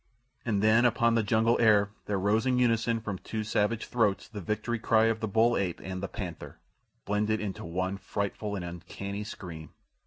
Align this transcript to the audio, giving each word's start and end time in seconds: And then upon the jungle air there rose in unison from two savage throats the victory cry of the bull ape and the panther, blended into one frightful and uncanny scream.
And 0.43 0.63
then 0.63 0.83
upon 0.83 1.13
the 1.13 1.21
jungle 1.21 1.57
air 1.61 1.91
there 2.07 2.17
rose 2.17 2.47
in 2.47 2.57
unison 2.57 2.99
from 3.01 3.19
two 3.19 3.43
savage 3.43 3.85
throats 3.85 4.27
the 4.27 4.41
victory 4.41 4.79
cry 4.79 5.03
of 5.05 5.19
the 5.19 5.27
bull 5.27 5.55
ape 5.55 5.79
and 5.79 6.01
the 6.01 6.07
panther, 6.07 6.57
blended 7.05 7.39
into 7.39 7.63
one 7.63 7.97
frightful 7.97 8.55
and 8.55 8.65
uncanny 8.65 9.23
scream. 9.23 9.73